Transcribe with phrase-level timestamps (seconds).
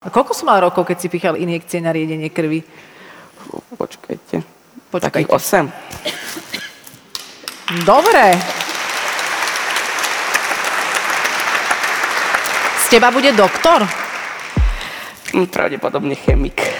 [0.00, 2.64] A koľko som mal rokov, keď si pichal injekcie na riedenie krvi?
[3.76, 4.40] Počkajte.
[4.88, 4.96] Počkajte.
[4.96, 7.84] Takých 8.
[7.84, 8.32] Dobre.
[12.80, 13.84] Z teba bude doktor?
[15.36, 16.79] Hm, Pravdepodobne chemik.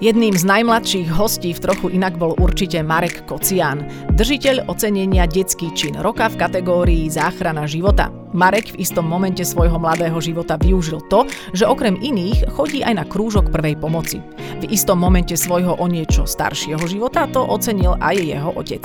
[0.00, 3.84] Jedným z najmladších hostí v trochu inak bol určite Marek Kocián,
[4.16, 8.19] držiteľ ocenenia Detský čin roka v kategórii Záchrana života.
[8.30, 13.04] Marek v istom momente svojho mladého života využil to, že okrem iných chodí aj na
[13.06, 14.22] krúžok prvej pomoci.
[14.62, 18.84] V istom momente svojho o niečo staršieho života to ocenil aj jeho otec.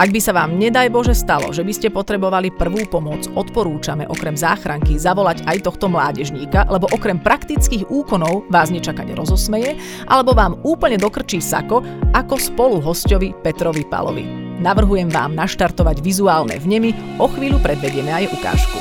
[0.00, 4.32] Ak by sa vám nedaj Bože stalo, že by ste potrebovali prvú pomoc, odporúčame okrem
[4.32, 9.76] záchranky zavolať aj tohto mládežníka, lebo okrem praktických úkonov vás nečakane rozosmeje,
[10.08, 11.84] alebo vám úplne dokrčí sako
[12.16, 14.49] ako spolu hostovi Petrovi Palovi.
[14.60, 18.76] Navrhujem vám naštartovať vizuálne vnemy, o chvíľu predvedieme aj ukážku.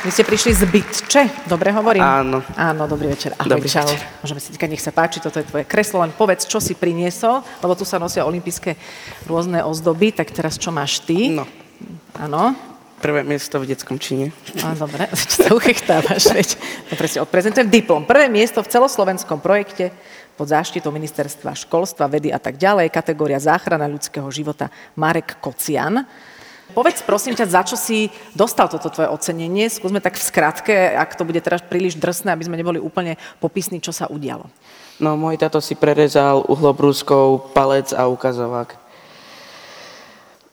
[0.00, 2.00] Vy ste prišli z Bytče, dobre hovorím?
[2.00, 2.40] Áno.
[2.56, 3.36] Áno, dobrý večer.
[3.36, 3.84] Ahoj, Dobrý čau.
[3.84, 4.00] večer.
[4.20, 7.40] Môžeme si týkať, nech sa páči, toto je tvoje kreslo, len povedz, čo si priniesol,
[7.60, 8.76] lebo tu sa nosia olympijské
[9.24, 11.32] rôzne ozdoby, tak teraz čo máš ty?
[11.32, 11.44] No,
[12.16, 12.56] Áno.
[13.00, 14.32] prvé miesto v detskom čine.
[14.56, 16.48] No, dobre, čo sa uchechtávaš, veď.
[16.88, 18.04] Dobre si odprezentujem diplom.
[18.04, 19.92] Prvé miesto v celoslovenskom projekte
[20.40, 26.08] pod záštitou ministerstva školstva, vedy a tak ďalej, kategória záchrana ľudského života Marek Kocian.
[26.72, 29.68] Povedz prosím ťa, za čo si dostal toto tvoje ocenenie?
[29.68, 33.84] Skúsme tak v skratke, ak to bude teraz príliš drsné, aby sme neboli úplne popisní,
[33.84, 34.48] čo sa udialo.
[34.96, 38.80] No, môj tato si prerezal uhlobrúskou palec a ukazovák.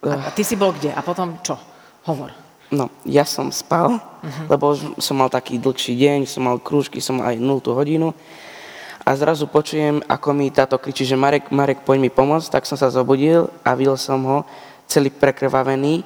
[0.03, 0.91] A, a ty si bol kde?
[0.91, 1.55] A potom čo?
[2.03, 2.35] Hovor.
[2.67, 4.03] No, ja som spal,
[4.51, 8.11] lebo už som mal taký dlhší deň, som mal krúžky, som mal aj 0 hodinu.
[9.07, 12.75] A zrazu počujem, ako mi táto kričí, že Marek, Marek, poď mi pomôcť, tak som
[12.75, 14.37] sa zobudil a videl som ho
[14.83, 16.03] celý prekrvavený.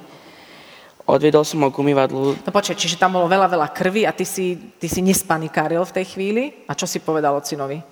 [1.02, 4.22] Odviedol som ho k umývadlu, No počkaj, čiže tam bolo veľa, veľa krvi a ty
[4.22, 6.62] si, ty si nespanikáril v tej chvíli?
[6.70, 7.82] A čo si povedal ocinovi?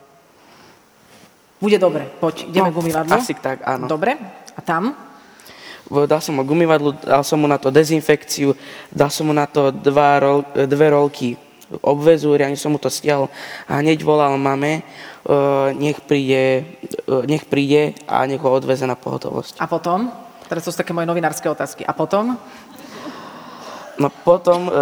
[1.59, 3.11] Bude dobre, poď, ideme No, k umývadlu.
[3.11, 3.91] asi tak, áno.
[3.91, 4.15] Dobre,
[4.55, 4.95] a tam?
[6.07, 8.55] dal som ho k umývadlu, dal som mu na to dezinfekciu,
[8.95, 11.35] dal som mu na to dva rol, dve rolky
[11.79, 13.31] obvezu, riadne som mu to stiahol
[13.71, 14.83] a hneď volal mame, e,
[15.79, 16.67] nech príde,
[17.07, 19.63] e, nech príde a nech ho odveze na pohotovosť.
[19.63, 20.11] A potom?
[20.51, 21.87] Teraz sú také moje novinárske otázky.
[21.87, 22.35] A potom?
[24.01, 24.73] No potom e,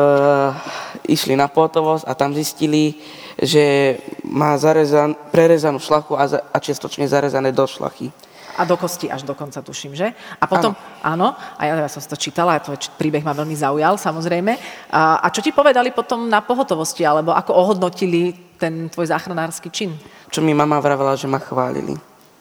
[1.10, 2.96] išli na pohotovosť a tam zistili,
[3.36, 8.14] že má zarezan, prerezanú šlachu a, za, a čiastočne zarezané do šlachy.
[8.58, 10.10] A do kosti až do konca, tuším, že?
[10.42, 13.54] A potom, áno, a ja, ja som si to čítala, a č- príbeh ma veľmi
[13.54, 14.58] zaujal, samozrejme.
[14.90, 19.94] A, a čo ti povedali potom na pohotovosti, alebo ako ohodnotili ten tvoj záchranársky čin?
[20.34, 21.94] Čo mi mama vravela, že ma chválili.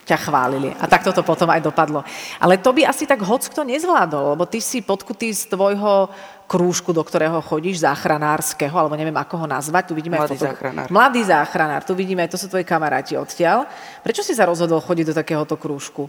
[0.07, 0.71] Ťa chválili.
[0.79, 2.07] A takto to potom aj dopadlo.
[2.39, 6.07] Ale to by asi tak hoc kto nezvládol, lebo ty si podkutý z tvojho
[6.47, 9.91] krúžku, do ktorého chodíš, záchranárskeho, alebo neviem, ako ho nazvať.
[9.91, 10.87] Tu vidíme Mladý záchranár.
[10.87, 11.83] Mladý záchranár.
[11.83, 13.67] Tu vidíme, to sú tvoji kamaráti odtiaľ.
[13.99, 16.07] Prečo si sa rozhodol chodiť do takéhoto krúžku?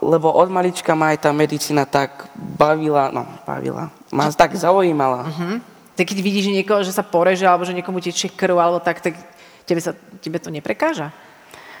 [0.00, 5.28] Lebo od malička ma aj tá medicína tak bavila, no bavila, ma tak zaujímala.
[5.30, 5.58] Hm?
[5.94, 9.14] Tak keď vidíš niekoho, že sa poreže, alebo že niekomu tečie krv, alebo tak, tak
[9.62, 11.14] tebe, sa, tebe to neprekáža?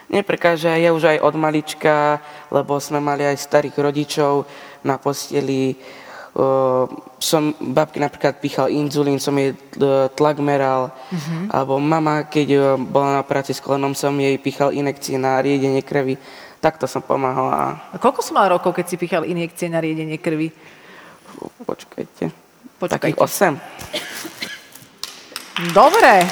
[0.08, 4.44] Neprekáže ja už aj od malička, lebo sme mali aj starých rodičov
[4.84, 5.74] na posteli.
[6.34, 6.90] Uh,
[7.22, 10.90] som babky napríklad píchal inzulín, som jej uh, tlak meral,
[11.46, 15.78] alebo mama, keď uh, bola na práci s kolenom, som jej píchal inekcie na riedenie
[15.78, 16.18] krvi.
[16.58, 17.62] Takto som pomáhal a
[17.94, 20.50] A koľko som mal rokov, keď si pichal injekcie na riedenie krvi?
[21.62, 22.34] počkajte,
[22.82, 22.92] Počkajte.
[22.98, 23.54] takých 8.
[25.70, 26.26] Dobre.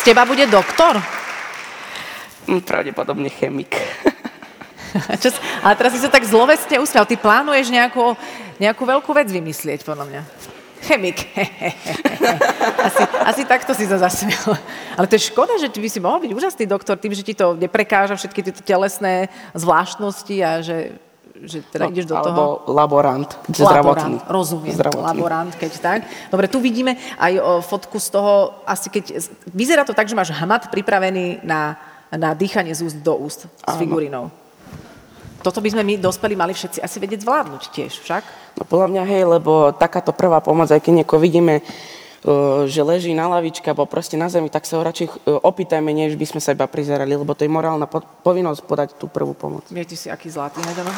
[0.00, 0.96] Z teba bude doktor?
[2.48, 3.76] Hm, Pravdepodobne chemik.
[5.20, 5.28] Čo,
[5.60, 7.04] ale teraz si sa tak zlovestne usmial.
[7.04, 8.16] Ty plánuješ nejakú,
[8.56, 10.22] nejakú veľkú vec vymyslieť, podľa mňa.
[10.88, 11.28] Chemik.
[12.88, 14.56] asi, asi takto si sa zasmiel.
[14.96, 17.36] Ale to je škoda, že ty by si mohol byť úžasný doktor tým, že ti
[17.36, 20.96] to neprekáža všetky tieto telesné zvláštnosti a že,
[21.44, 22.26] že teda ideš do toho...
[22.26, 24.20] Alebo laborant, zdravotný.
[24.20, 25.06] Laborant, rozumiem, Zdravotný.
[25.06, 26.00] laborant, keď tak.
[26.28, 30.34] Dobre, tu vidíme aj o, fotku z toho, asi keď, vyzerá to tak, že máš
[30.36, 31.80] hmat pripravený na,
[32.12, 34.28] na dýchanie z úst do úst s figurínou.
[35.40, 38.22] Toto by sme my, dospelí, mali všetci asi vedieť zvládnuť tiež však.
[38.60, 41.64] No podľa mňa hej, lebo takáto prvá pomoc, aj keď nieko vidíme
[42.68, 46.26] že leží na lavičke alebo proste na zemi, tak sa ho radšej opýtajme, než by
[46.28, 47.88] sme sa iba prizerali, lebo to je morálna
[48.24, 49.64] povinnosť podať tú prvú pomoc.
[49.72, 50.92] Viete si, aký zlatý nedano?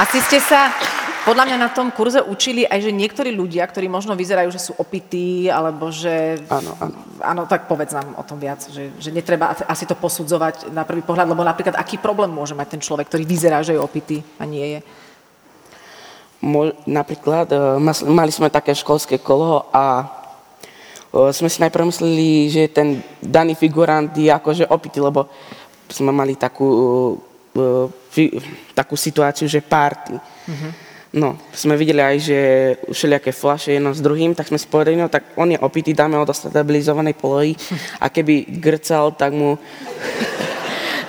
[0.00, 0.72] Asi ste sa
[1.28, 4.72] podľa mňa na tom kurze učili aj, že niektorí ľudia, ktorí možno vyzerajú, že sú
[4.80, 6.40] opití, alebo že...
[6.48, 6.98] Áno, áno.
[7.20, 11.04] Áno, tak povedz nám o tom viac, že, že netreba asi to posudzovať na prvý
[11.04, 14.48] pohľad, lebo napríklad aký problém môže mať ten človek, ktorý vyzerá, že je opitý a
[14.48, 14.80] nie je?
[16.88, 17.58] Napríklad, e,
[18.08, 20.08] mali sme také školské kolo a
[21.12, 25.28] e, sme si najprv mysleli, že ten daný figurant je akože opitý, lebo
[25.92, 27.20] sme mali takú,
[27.52, 28.32] e,
[28.72, 30.16] takú situáciu, že party.
[30.16, 30.72] Uh-huh.
[31.10, 32.38] No, sme videli aj, že
[32.86, 36.14] všelijaké flaše jedno s druhým, tak sme si povedali, no tak on je opitý, dáme
[36.14, 37.58] ho do stabilizovanej polohy
[37.98, 39.58] a keby grcal, tak mu,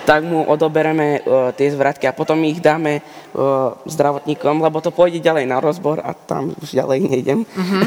[0.02, 5.22] tak mu odobereme uh, tie zvratky a potom ich dáme uh, zdravotníkom, lebo to pôjde
[5.22, 7.46] ďalej na rozbor a tam už ďalej nejdem.
[7.46, 7.82] Uh-huh.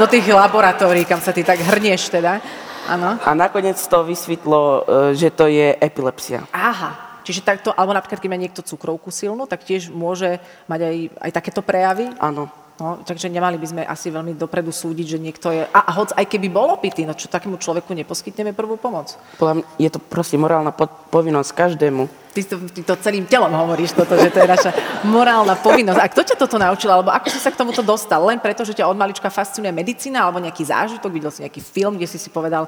[0.00, 2.40] do tých laboratórií, kam sa ty tak hrnieš teda.
[2.88, 3.20] Áno.
[3.22, 4.80] A nakoniec to vysvetlo, uh,
[5.14, 6.42] že to je epilepsia.
[6.50, 10.96] Aha, Čiže takto, alebo napríklad, keď má niekto cukrovku silnú, tak tiež môže mať aj,
[11.20, 12.10] aj takéto prejavy?
[12.18, 12.48] Áno.
[12.80, 15.68] No, takže nemali by sme asi veľmi dopredu súdiť, že niekto je...
[15.68, 19.20] A, a hoď aj keby bol opitý, no čo takému človeku neposkytneme prvú pomoc?
[19.36, 20.72] Podľa mňa je to proste morálna
[21.12, 22.08] povinnosť každému.
[22.32, 24.72] Ty to, ty to celým telom hovoríš toto, že to je naša
[25.04, 26.00] morálna povinnosť.
[26.00, 28.24] A kto ťa toto naučil, alebo ako si sa k tomuto dostal?
[28.24, 32.00] Len preto, že ťa od malička fascinuje medicína, alebo nejaký zážitok, videl si nejaký film,
[32.00, 32.64] kde si si povedal,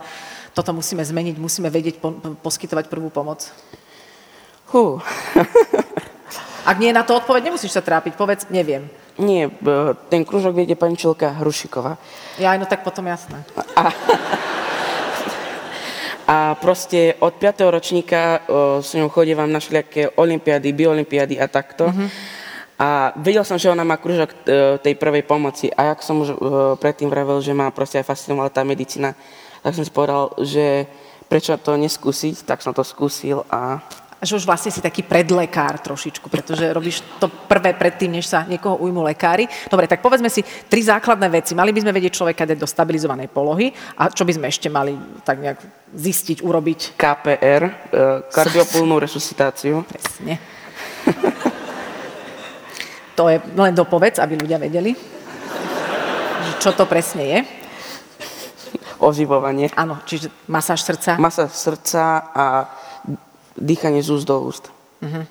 [0.52, 3.48] toto musíme zmeniť, musíme vedieť po, po, poskytovať prvú pomoc?
[4.76, 5.00] Hú.
[6.68, 8.12] Ak nie je na to odpoveď, nemusíš sa trápiť.
[8.12, 8.92] Povedz, neviem.
[9.20, 9.52] Nie,
[10.08, 12.00] ten kružok viete pani Čilka Hrušiková.
[12.40, 13.44] Ja, no tak potom jasné.
[13.76, 13.92] A,
[16.24, 17.68] a proste od 5.
[17.68, 21.92] ročníka o, s ňou chodievam na všelijaké olimpiády, biolimpiády a takto.
[21.92, 22.08] Uh-huh.
[22.80, 24.36] A vedel som, že ona má kružok e,
[24.80, 25.68] tej prvej pomoci.
[25.68, 26.36] A jak som už e,
[26.80, 29.12] predtým vravel, že ma proste aj fascinovala tá medicína,
[29.60, 30.88] tak som si povedal, že
[31.28, 33.78] prečo to neskúsiť, tak som to skúsil a
[34.22, 38.78] že už vlastne si taký predlekár trošičku, pretože robíš to prvé predtým, než sa niekoho
[38.78, 39.50] ujmu lekári.
[39.66, 41.58] Dobre, tak povedzme si tri základné veci.
[41.58, 44.94] Mali by sme vedieť človeka dať do stabilizovanej polohy a čo by sme ešte mali
[45.26, 45.58] tak nejak
[45.90, 46.94] zistiť, urobiť?
[46.94, 47.72] KPR, e,
[48.30, 49.82] kardiopulnú resuscitáciu.
[49.90, 50.38] Presne.
[53.19, 54.94] to je len dopovedz, aby ľudia vedeli,
[56.62, 57.38] čo to presne je.
[59.02, 59.66] Oživovanie.
[59.74, 61.19] Áno, čiže masáž srdca.
[61.19, 62.44] Masáž srdca a
[63.56, 64.64] dýchanie z úst do úst.
[65.02, 65.26] Uh-huh.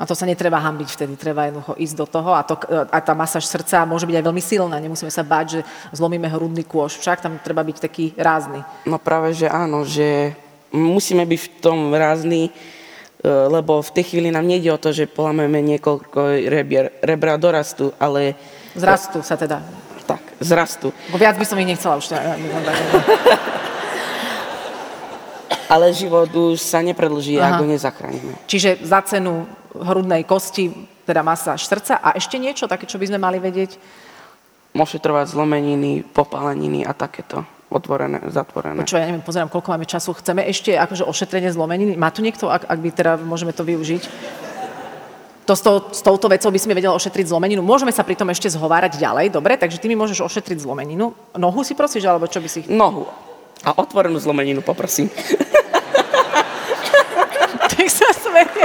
[0.00, 2.56] A to sa netreba hambiť vtedy, treba jednoducho ísť do toho a, to,
[2.90, 5.60] a tá masáž srdca môže byť aj veľmi silná, nemusíme sa báť, že
[5.92, 8.64] zlomíme hrudný kôž, však tam treba byť taký rázny.
[8.88, 10.32] No práve, že áno, že
[10.72, 12.50] musíme byť v tom rázny, e,
[13.28, 18.34] lebo v tej chvíli nám nejde o to, že polameme niekoľko rebier, rebra dorastu, ale...
[18.72, 19.60] Zrastu sa teda.
[20.08, 20.90] Tak, zrastu.
[21.12, 22.10] Bo viac by som ich nechcela už.
[25.72, 27.56] ale život už sa nepredlží, Aha.
[27.56, 28.36] ak ho nezachránime.
[28.44, 30.68] Čiže za cenu hrudnej kosti,
[31.08, 33.80] teda masáž srdca a ešte niečo také, čo by sme mali vedieť?
[34.76, 38.84] Môže trvať zlomeniny, popáleniny a takéto otvorené, zatvorené.
[38.84, 40.12] Čo ja neviem, pozerám, koľko máme času.
[40.12, 41.96] Chceme ešte akože ošetrenie zlomeniny?
[41.96, 44.02] Má tu niekto, ak, ak by teda môžeme to využiť?
[45.48, 47.64] To s, to, s touto vecou by si mi vedela ošetriť zlomeninu.
[47.64, 49.56] Môžeme sa pri tom ešte zhovárať ďalej, dobre?
[49.56, 51.16] Takže ty mi môžeš ošetriť zlomeninu.
[51.34, 52.60] Nohu si prosíš, alebo čo by si...
[52.68, 53.08] Nohu.
[53.64, 55.08] A otvorenú zlomeninu, poprosím.
[58.32, 58.64] Smeje.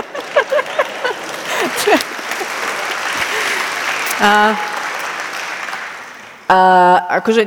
[4.17, 4.57] A,
[6.49, 6.57] a
[7.21, 7.45] akože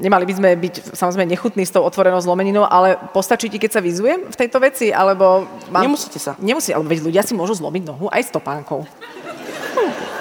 [0.00, 3.84] nemali by sme byť samozrejme nechutní s tou otvorenou zlomeninou, ale postačí ti, keď sa
[3.84, 5.44] vyzujem v tejto veci, alebo...
[5.68, 5.84] Mám...
[5.84, 6.32] Nemusíte sa.
[6.40, 8.88] Nemusí, alebo veď ľudia si môžu zlomiť nohu aj stopánkou.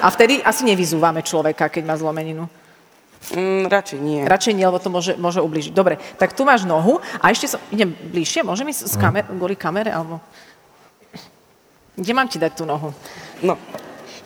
[0.04, 2.52] A vtedy asi nevyzúvame človeka, keď má zlomeninu.
[3.34, 4.22] Mm, radšej nie.
[4.28, 5.74] Radšej nie, lebo to môže, môže ubližiť.
[5.74, 9.56] Dobre, tak tu máš nohu a ešte som, idem bližšie, môžem ísť z kamer, kvôli
[9.56, 10.20] kamere, alebo...
[11.96, 12.92] Kde mám ti dať tú nohu?
[13.40, 13.56] No,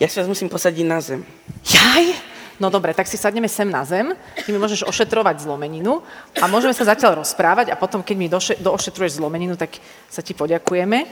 [0.02, 1.22] ja sa musím posadiť na zem.
[1.62, 2.30] Jaj?
[2.60, 4.12] No dobre, tak si sadneme sem na zem,
[4.44, 6.04] ty mi môžeš ošetrovať zlomeninu
[6.36, 9.80] a môžeme sa zatiaľ rozprávať a potom, keď mi doše, doošetruješ zlomeninu, tak
[10.12, 11.08] sa ti poďakujeme.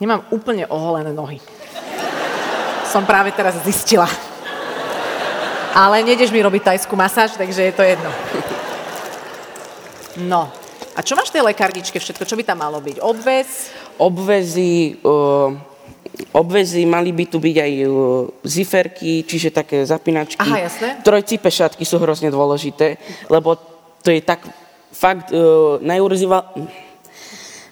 [0.00, 1.44] Nemám úplne oholené nohy.
[2.88, 4.08] Som práve teraz zistila.
[5.76, 8.08] Ale nejdeš mi robiť tajskú masáž, takže je to jedno.
[10.24, 10.48] No.
[10.96, 12.24] A čo máš v tej lekárničke všetko?
[12.24, 13.04] Čo by tam malo byť?
[13.04, 13.68] Obvez?
[13.96, 15.52] Obvezy, uh,
[16.36, 17.92] obvezy, mali by tu byť aj uh,
[18.44, 20.40] ziferky, čiže také zapínačky.
[20.40, 21.00] Aha, jasné.
[21.00, 23.00] Trojcipe šatky sú hrozne dôležité,
[23.32, 23.56] lebo
[24.04, 24.44] to je tak
[24.92, 25.80] fakt uh,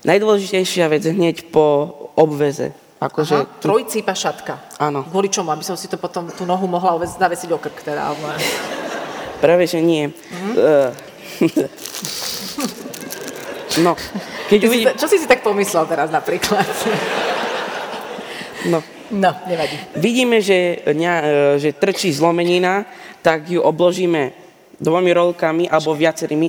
[0.04, 2.72] najdôležitejšia vec hneď po obveze.
[3.04, 4.64] Akože, Aha, trojcípa šatka.
[4.80, 5.04] Áno.
[5.04, 5.52] Kvôli čomu?
[5.52, 8.16] Aby som si to potom, tú nohu mohla ovec- zavesiť o krk teda.
[9.44, 10.08] Práve, že nie.
[10.08, 10.52] Mhm.
[13.78, 13.96] no,
[14.46, 16.66] keď Ty si, čo si si tak pomyslel teraz napríklad?
[18.66, 19.76] No, No, nevadí.
[19.94, 20.94] vidíme, že, eh,
[21.56, 22.88] že trčí zlomenina,
[23.20, 24.32] tak ju obložíme
[24.76, 26.48] dvomi rolkami alebo viacerými,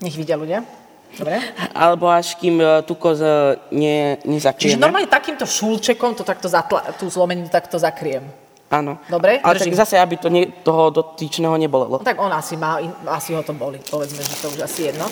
[0.00, 0.64] Nech vidia ľudia.
[1.12, 1.36] Dobre.
[1.70, 4.80] alebo až kým eh, tú koz eh, ne, Čiže nezakrieme.
[4.80, 8.24] normálne takýmto šulčekom to takto zatla, tú zlomeninu takto zakriem.
[8.72, 8.96] Áno.
[9.04, 12.00] Dobre, Ale tak zase, aby to nie, toho dotyčného nebolelo.
[12.00, 13.76] No tak on asi má, in- asi ho to boli.
[13.78, 15.04] Povedzme, že to už asi jedno.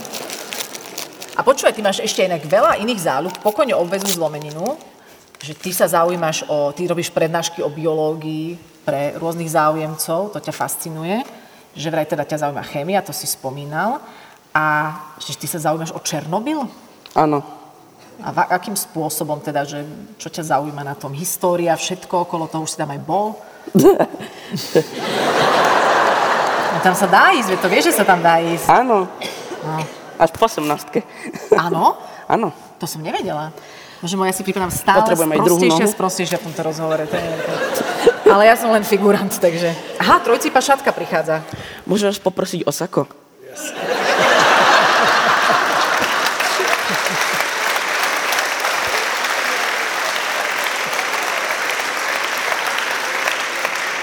[1.41, 4.77] A počúvaj, ty máš ešte inak veľa iných záľub, pokojne obveznú zlomeninu,
[5.41, 10.53] že ty sa zaujímaš o, ty robíš prednášky o biológii pre rôznych záujemcov, to ťa
[10.53, 11.25] fascinuje,
[11.73, 14.05] že vraj teda ťa zaujíma chémia, to si spomínal,
[14.53, 16.69] a že ty sa zaujímaš o Černobyl?
[17.17, 17.41] Áno.
[18.21, 19.81] A va, akým spôsobom teda, že
[20.21, 21.17] čo ťa zaujíma na tom?
[21.17, 23.33] História, všetko okolo toho, už si tam aj bol?
[26.77, 28.69] no tam sa dá ísť, to vieš, že sa tam dá ísť.
[28.69, 29.09] Áno.
[29.65, 30.00] No.
[30.21, 31.01] Až po 18.
[31.57, 31.97] Áno?
[32.35, 32.53] Áno.
[32.77, 33.57] To som nevedela.
[34.05, 37.05] Možno ja si pripadám stále Potrebujem sprostejšia, sprostejšia v tomto rozhovore.
[37.05, 37.29] To je.
[38.29, 39.73] Ale ja som len figurant, takže...
[40.01, 41.45] Aha, trojcipa šatka prichádza.
[41.85, 43.09] Môžem vás poprosiť o sako?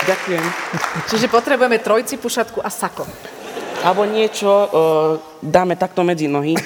[0.08, 0.46] Ďakujem.
[1.12, 3.04] Čiže potrebujeme trojcipu šatku a sako.
[3.86, 4.70] Alebo niečo uh,
[5.42, 6.58] dáme takto medzi nohy.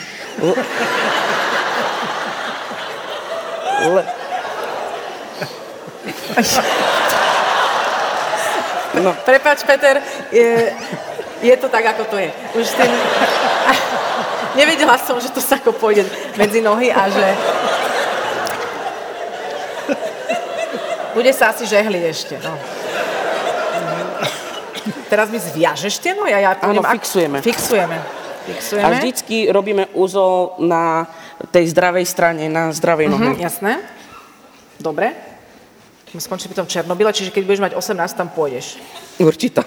[3.82, 4.04] Le...
[9.02, 9.98] No, Prepač, Peter,
[10.32, 10.76] je,
[11.42, 12.30] je to tak, ako to je.
[12.60, 12.92] Už tým...
[14.60, 16.04] Nevedela som, že to sako pôjde
[16.36, 17.28] medzi nohy a že...
[21.16, 22.56] Bude sa asi žehliť ešte, no.
[25.12, 26.88] Teraz mi zviažeš nohy a ja Áno, pôjdem...
[26.88, 27.38] ak- fixujeme.
[27.44, 27.98] Fixujeme.
[28.48, 28.88] Fixujeme.
[28.88, 31.04] a vždycky robíme úzol na
[31.52, 33.36] tej zdravej strane, na zdravej nohe.
[33.36, 33.84] Mhm, jasné.
[34.80, 35.12] Dobre.
[36.16, 38.80] Skončiť pri tom Černobyle, čiže keď budeš mať 18, tam pôjdeš.
[39.20, 39.64] Určite.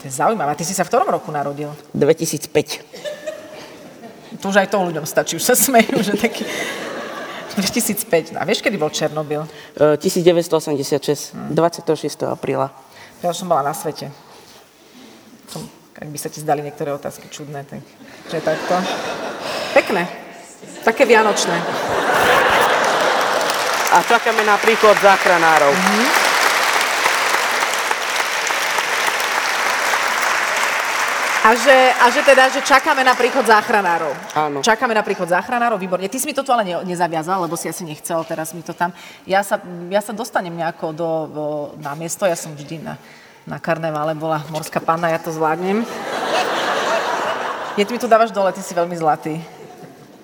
[0.00, 0.56] To je zaujímavé.
[0.56, 1.72] Ty si sa v ktorom roku narodil?
[1.92, 2.48] 2005.
[4.40, 6.44] To už aj to ľuďom stačí, už sa smejú, že taký...
[7.56, 8.36] 2005.
[8.40, 9.44] A vieš, kedy bol Černobyl?
[9.76, 11.36] Uh, 1986.
[11.52, 12.24] 26.
[12.24, 12.72] apríla.
[13.20, 14.08] Ja som bola na svete.
[15.52, 17.84] Som, ak by sa ti zdali niektoré otázky čudné, tak
[18.32, 18.80] že takto.
[19.76, 20.08] Pekné.
[20.80, 21.56] Také vianočné.
[23.90, 25.74] A čakáme na príchod záchranárov.
[31.40, 34.12] A že, a že teda, že čakáme na príchod záchranárov.
[34.36, 34.60] Áno.
[34.60, 36.04] Čakáme na príchod záchranárov, výborne.
[36.04, 38.76] Ty si mi to tu ale ne, nezaviazal, lebo si asi nechcel teraz mi to
[38.76, 38.92] tam.
[39.24, 39.56] Ja sa,
[39.88, 41.44] ja sa dostanem nejako do, do,
[41.80, 43.00] na miesto, ja som vždy na,
[43.48, 45.80] na karnevále bola morská panna, ja to zvládnem.
[47.80, 49.40] Je, ty mi tu dávaš dole, ty si veľmi zlatý.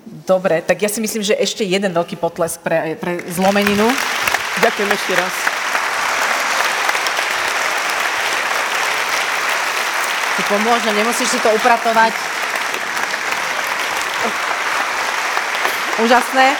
[0.05, 3.89] Dobre, tak ja si myslím, že ešte jeden veľký potlesk pre, pre zlomeninu.
[4.61, 5.56] Ďakujem ešte raz.
[10.37, 12.13] Ti pomôžem, nemusíš si to upratovať.
[15.97, 16.53] Úžasné.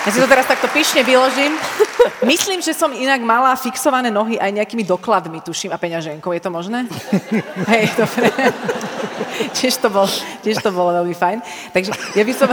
[0.00, 1.54] Ja si to teraz takto pyšne vyložím.
[2.26, 6.32] Myslím, že som inak mala fixované nohy aj nejakými dokladmi, tuším, a peňaženkou.
[6.32, 6.90] Je to možné?
[7.70, 8.32] Hej, dobre.
[9.56, 10.08] tiež, to bol,
[10.40, 11.38] tiež to bolo veľmi fajn.
[11.70, 12.48] Takže ja by som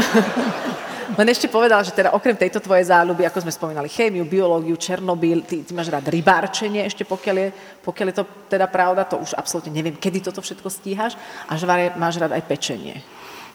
[1.17, 5.41] len ešte povedala, že teda okrem tejto tvojej záľuby, ako sme spomínali, chémiu, biológiu, Černobyl,
[5.41, 7.47] ty, ty máš rád rybárčenie ešte, pokiaľ je,
[7.81, 11.17] pokiaľ je to teda pravda, to už absolútne neviem, kedy toto všetko stíhaš,
[11.49, 11.65] a že
[11.97, 13.01] máš rád aj pečenie.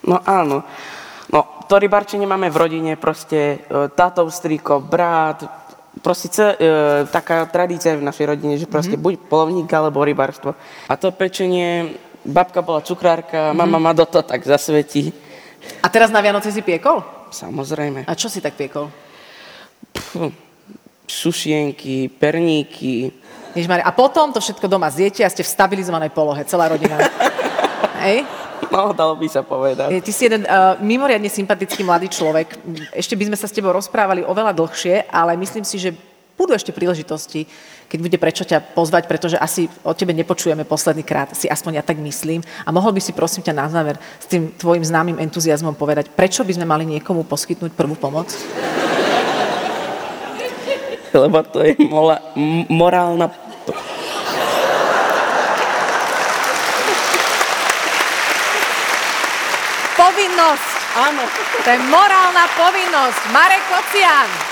[0.03, 0.67] No áno.
[1.31, 5.47] No, to rybarčenie máme v rodine, proste e, táto strýko, brat,
[6.03, 6.69] proste ce, e,
[7.09, 9.07] taká tradícia v našej rodine, že proste mm-hmm.
[9.07, 10.59] buď polovník alebo rybárstvo.
[10.91, 11.95] A to pečenie,
[12.27, 13.59] babka bola cukrárka, mm-hmm.
[13.65, 15.15] mama ma do to tak zasvetí.
[15.79, 17.22] A teraz na Vianoce si piekol?
[17.33, 18.05] Samozrejme.
[18.05, 18.93] A čo si tak piekol?
[19.93, 20.31] Pf,
[21.09, 23.11] sušienky, perníky.
[23.53, 26.97] Ježišmarja, a potom to všetko doma zjete a ste v stabilizovanej polohe, celá rodina.
[28.07, 28.25] Hej?
[28.73, 29.93] No, dalo by sa povedať.
[30.01, 32.57] Ty si jeden uh, mimoriadne sympatický mladý človek.
[32.97, 35.93] Ešte by sme sa s tebou rozprávali oveľa dlhšie, ale myslím si, že
[36.43, 37.47] budú ešte príležitosti,
[37.87, 41.85] keď bude prečo ťa pozvať, pretože asi o tebe nepočujeme posledný krát, si aspoň ja
[41.87, 42.43] tak myslím.
[42.67, 46.43] A mohol by si prosím ťa na záver s tým tvojim známym entuziasmom povedať, prečo
[46.43, 48.35] by sme mali niekomu poskytnúť prvú pomoc?
[51.15, 53.31] Lebo to je mola, m- morálna...
[53.63, 53.93] Po
[60.13, 60.71] povinnosť.
[60.99, 61.23] Áno.
[61.63, 63.21] To je morálna povinnosť.
[63.31, 64.52] Marek Kocian.